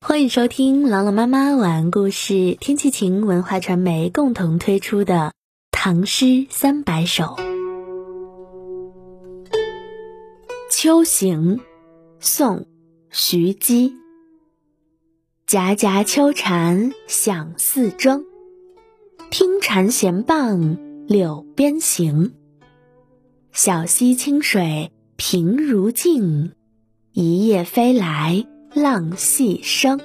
[0.00, 5.14] 欢迎收听朗朗妈妈晚安故事，天气晴文化传媒共同推出的
[5.72, 7.24] 《唐诗三百首》。
[10.70, 11.56] 《秋行》
[12.20, 12.60] 宋·
[13.10, 13.92] 徐姬。
[15.48, 18.24] 夹夹秋蝉响四征，
[19.30, 20.78] 听蝉衔傍
[21.08, 22.34] 柳边行。
[23.52, 26.52] 小溪清水平如镜，
[27.12, 28.46] 一叶飞来。
[28.74, 29.98] 浪细声，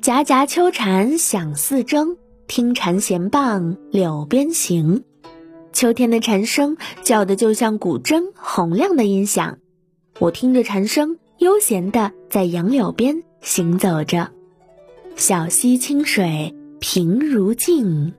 [0.00, 5.02] 夹夹秋蝉响四征，听蝉弦傍柳边行。
[5.72, 9.58] 秋天的蝉声叫的就像古筝洪亮的音响，
[10.20, 14.30] 我听着蝉声，悠闲的在杨柳边行走着。
[15.16, 18.14] 小溪清水平如镜，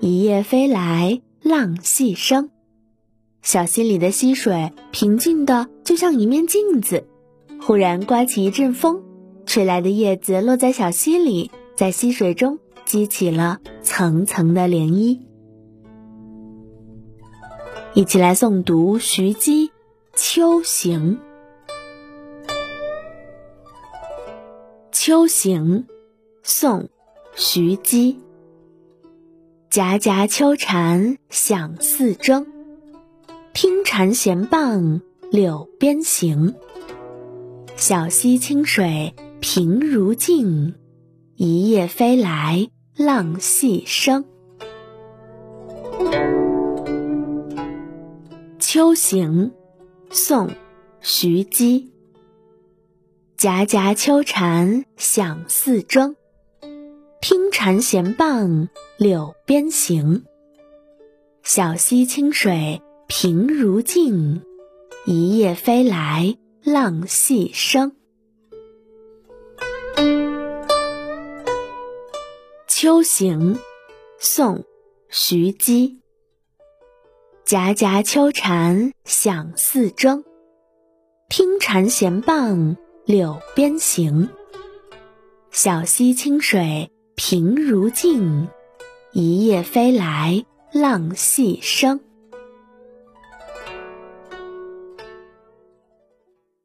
[0.00, 2.50] 一夜飞来浪细声。
[3.48, 7.06] 小溪里的溪水平静的就像一面镜子，
[7.62, 9.02] 忽然刮起一阵风，
[9.46, 15.20] 吹来的叶子落在小溪里，在溪水中激起了层层的涟漪。
[17.94, 19.68] 一起来诵读徐姬
[20.14, 21.18] 《秋行》。
[24.92, 25.86] 《秋行》，
[26.42, 26.80] 宋·
[27.34, 28.20] 徐姬。
[29.70, 32.57] 夹夹秋蝉响四征。
[33.60, 35.00] 听蝉弦傍
[35.32, 36.54] 柳边行，
[37.74, 40.76] 小溪清水平如镜，
[41.34, 44.24] 一叶飞来浪细声。
[48.60, 49.50] 《秋行》
[50.14, 50.46] 宋·
[51.00, 51.90] 徐姬。
[53.36, 56.14] 夹夹秋蝉响四征，
[57.20, 60.22] 听蝉弦傍柳边行，
[61.42, 62.80] 小溪清水。
[63.10, 64.42] 平如镜，
[65.06, 67.92] 一叶飞来浪细声。
[72.68, 73.54] 《秋行》
[74.18, 74.56] 宋·
[75.08, 76.00] 徐姬。
[77.46, 80.22] 夹夹秋蝉响四征，
[81.30, 82.76] 听蝉衔傍
[83.06, 84.28] 柳边行。
[85.50, 88.48] 小溪清水平如镜，
[89.12, 92.00] 一叶飞来浪细声。